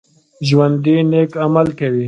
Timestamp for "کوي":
1.79-1.99